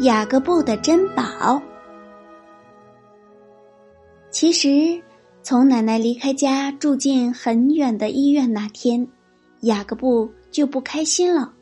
[0.00, 1.60] 雅各布的珍宝。
[4.30, 5.02] 其实，
[5.42, 9.04] 从奶奶离开家住进很远的医院那天，
[9.62, 11.52] 雅各布就不开心了。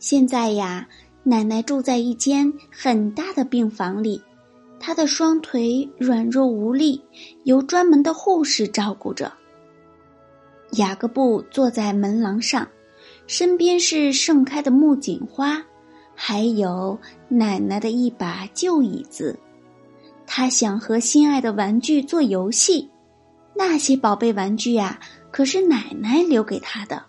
[0.00, 0.88] 现在呀，
[1.22, 4.20] 奶奶住在一间很大的病房里，
[4.80, 7.00] 她的双腿软弱无力，
[7.44, 9.32] 由专门的护士照顾着。
[10.72, 12.66] 雅各布坐在门廊上，
[13.28, 15.64] 身边是盛开的木槿花。
[16.22, 16.98] 还有
[17.28, 19.38] 奶奶的一把旧椅子，
[20.26, 22.86] 他想和心爱的玩具做游戏。
[23.54, 25.00] 那些宝贝玩具呀，
[25.30, 27.02] 可是奶奶留给他的。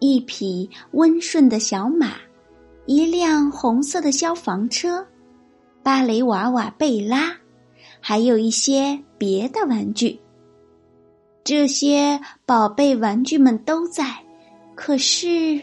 [0.00, 2.14] 一匹温顺的小马，
[2.84, 5.06] 一辆红色的消防车，
[5.80, 7.32] 芭蕾娃娃贝拉，
[8.00, 10.18] 还有一些别的玩具。
[11.44, 14.04] 这些宝贝玩具们都在，
[14.74, 15.60] 可是。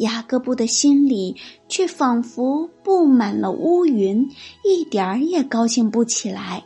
[0.00, 1.36] 雅各布的心里
[1.68, 4.28] 却仿佛布满了乌云，
[4.64, 6.62] 一点儿也高兴不起来。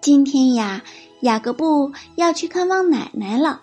[0.00, 0.82] 今天呀，
[1.20, 3.60] 雅各布要去看望奶奶了。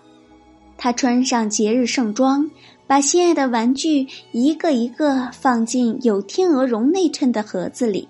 [0.76, 2.48] 他穿上节日盛装，
[2.86, 8.08] 把心爱的玩具一个一个放进有天鹅绒内衬的盒子里。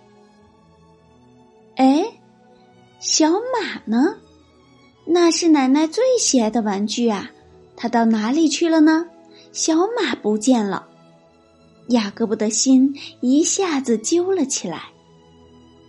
[1.76, 2.04] 哎，
[2.98, 4.16] 小马呢？
[5.06, 7.30] 那是奶奶最喜爱的玩具啊！
[7.76, 9.06] 它到哪里去了呢？
[9.52, 10.86] 小马不见了，
[11.88, 14.82] 雅各布的心一下子揪了起来，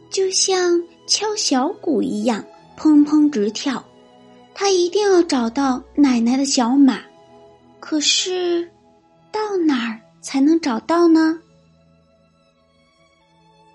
[0.09, 2.43] 就像敲小鼓一样，
[2.77, 3.83] 砰砰直跳。
[4.55, 6.99] 他一定要找到奶奶的小马，
[7.79, 8.69] 可是
[9.31, 11.39] 到哪儿才能找到呢？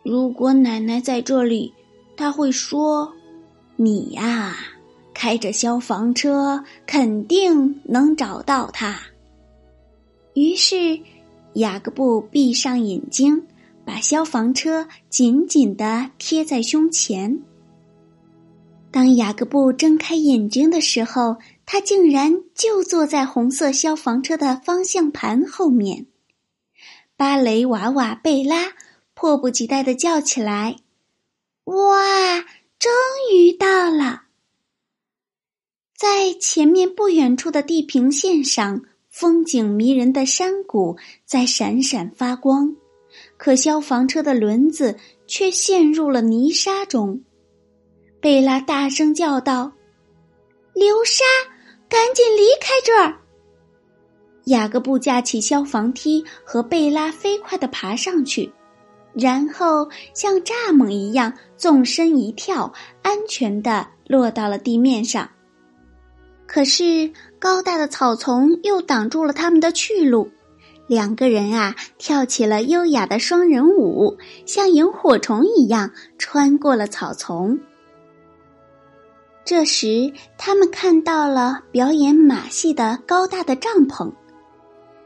[0.02, 1.72] 如果奶奶在这里，
[2.16, 3.10] 他会说
[3.76, 4.54] ：“你呀，
[5.14, 8.98] 开着消防车，肯定能找到它。”
[10.34, 11.00] 于是，
[11.54, 13.46] 雅各布闭上眼睛，
[13.84, 17.40] 把消防车紧紧的贴在胸前。
[18.90, 26.06] 当雅各布睁开眼睛的时候，他竟然就坐在红色消防车的方向盘后面。
[27.16, 28.72] 芭蕾娃娃贝拉
[29.14, 30.76] 迫不及待的叫起来
[31.64, 32.40] ：“哇，
[32.80, 32.92] 终
[33.32, 34.24] 于到了！”
[35.96, 38.82] 在前面不远处的地平线上。
[39.14, 42.74] 风景迷人的山谷在闪闪发光，
[43.36, 44.96] 可消防车的轮子
[45.28, 47.22] 却陷入了泥沙中。
[48.20, 49.70] 贝拉大声叫道
[50.74, 51.22] ：“流沙，
[51.88, 53.16] 赶紧离开这儿！”
[54.46, 58.52] 雅各布架起消防梯，和贝拉飞快的爬上去，
[59.12, 62.72] 然后像蚱蜢一样纵身一跳，
[63.02, 65.30] 安全的落到了地面上。
[66.46, 70.30] 可是高大的草丛又挡住了他们的去路，
[70.86, 74.16] 两个人啊跳起了优雅的双人舞，
[74.46, 77.58] 像萤火虫一样穿过了草丛。
[79.44, 84.12] 这时，他们看到了表演马戏的高大的帐篷，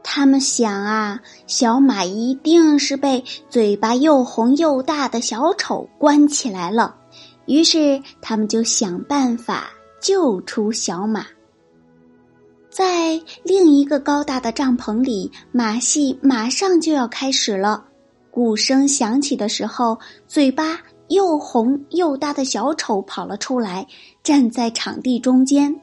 [0.03, 6.95] 他们想啊，小马一定是被嘴巴又红又大的小丑关起来了，
[7.47, 9.71] 于是他们就想办法。
[10.01, 11.27] 救出小马。
[12.71, 17.85] 在另一个高大的帐篷里，马戏马上就要开始了。
[18.31, 19.99] 鼓声响起的时候，
[20.29, 20.79] 嘴巴
[21.09, 23.87] 又红又大的小丑跑了出来，
[24.23, 25.75] 站在场地中间。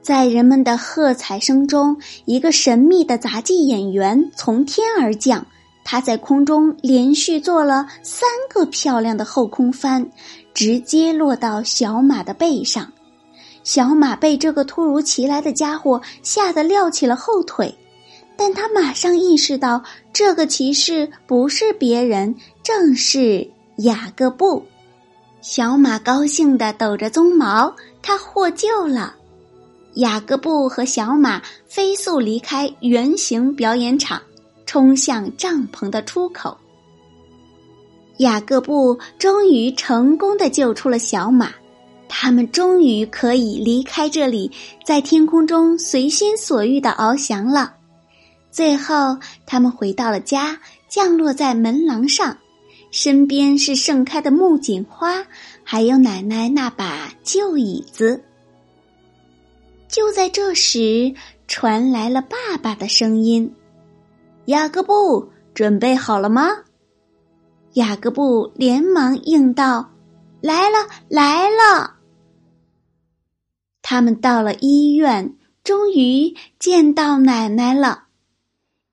[0.00, 5.44] 在人们的喝彩声中，一个神秘的杂技演员从天而降，
[5.84, 10.08] 他在空中连续做了三个漂亮的后空翻，
[10.54, 12.92] 直接落到小马的背上。
[13.62, 17.74] 小马被这个突如其来的家伙吓得撂起了后腿，
[18.36, 24.64] 但他马上意识到，这个骑士不是别人，正是雅各布。
[25.42, 29.14] 小马高兴地抖着鬃毛，他获救了。
[29.94, 34.20] 雅各布和小马飞速离开圆形表演场，
[34.66, 36.56] 冲向帐篷的出口。
[38.18, 41.52] 雅各布终于成功的救出了小马。
[42.12, 44.50] 他们终于可以离开这里，
[44.84, 47.72] 在天空中随心所欲的翱翔了。
[48.50, 49.16] 最后，
[49.46, 50.58] 他们回到了家，
[50.88, 52.36] 降落在门廊上。
[52.90, 55.24] 身边是盛开的木槿花，
[55.62, 58.20] 还有奶奶那把旧椅子。
[59.86, 61.14] 就在这时，
[61.46, 63.54] 传来了爸爸的声音
[64.46, 66.48] ：“雅各布，准备好了吗？”
[67.74, 69.88] 雅各布连忙应道
[70.42, 71.98] ：“来了，来了。”
[73.90, 78.04] 他们到了医院，终于见到奶奶了。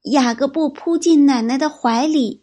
[0.05, 2.41] 雅各布扑进奶奶的怀里，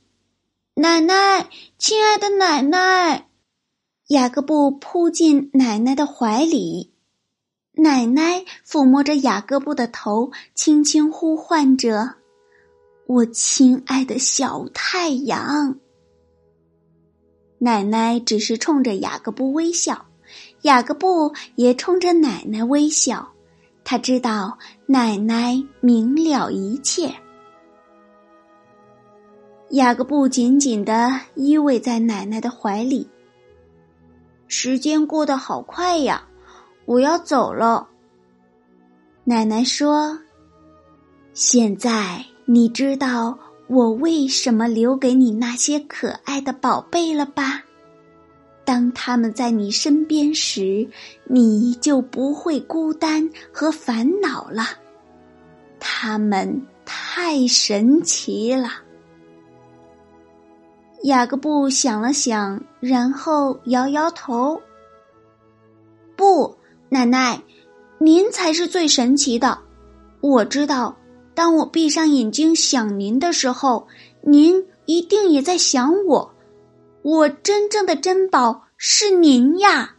[0.76, 3.26] 奶奶，亲爱的奶奶。
[4.06, 6.92] 雅各布扑进奶奶的怀里，
[7.72, 12.14] 奶奶抚摸着雅各布的头，轻轻呼唤着
[13.08, 15.80] ：“我亲爱的小太阳。”
[17.58, 20.06] 奶奶只是冲着雅各布微笑。
[20.64, 23.28] 雅各布也冲着奶奶微笑，
[23.84, 24.56] 他知道
[24.86, 27.14] 奶奶明了一切。
[29.72, 33.06] 雅各布紧紧的依偎在奶奶的怀里。
[34.48, 36.26] 时间过得好快呀，
[36.86, 37.86] 我要走了。
[39.24, 40.18] 奶奶说
[41.34, 43.38] ：“现在你知道
[43.68, 47.64] 我为什么留给你那些可爱的宝贝了吧？”
[48.64, 50.88] 当他们在你身边时，
[51.24, 54.64] 你就不会孤单和烦恼了。
[55.78, 58.70] 他们太神奇了。
[61.02, 64.62] 雅各布想了想，然后摇摇头
[66.16, 66.56] ：“不，
[66.88, 67.42] 奶奶，
[67.98, 69.58] 您才是最神奇的。
[70.22, 70.96] 我知道，
[71.34, 73.86] 当我闭上眼睛想您的时候，
[74.22, 76.33] 您一定也在想我。”
[77.04, 79.94] 我真正的珍宝是您呀！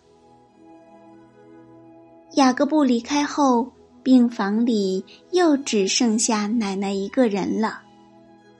[2.33, 3.71] 雅各布离开后，
[4.01, 7.79] 病房里又只剩下奶奶一个人了。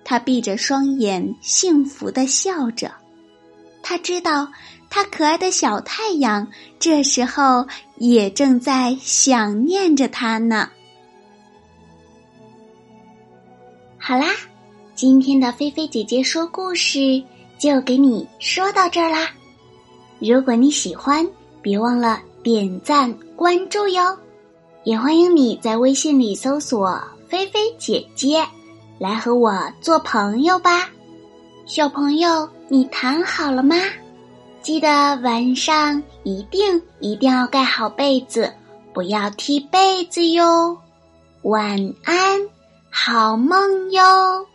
[0.03, 2.91] 她闭着双眼，幸福的笑着。
[3.81, 4.47] 他知道，
[4.91, 6.47] 他可爱的小太阳
[6.77, 10.69] 这时候也正在想念着他呢。
[13.97, 14.27] 好啦，
[14.93, 17.23] 今天的菲菲姐姐说故事。
[17.65, 19.27] 就给你说到这儿啦！
[20.19, 21.27] 如果你喜欢，
[21.63, 24.15] 别忘了点赞关注哟。
[24.83, 28.45] 也欢迎你在微信里搜索“菲菲姐姐”，
[29.01, 30.87] 来和我做朋友吧。
[31.65, 33.75] 小朋友，你躺好了吗？
[34.61, 34.87] 记得
[35.23, 38.53] 晚上一定一定要盖好被子，
[38.93, 40.77] 不要踢被子哟。
[41.41, 42.47] 晚安，
[42.91, 44.45] 好梦哟。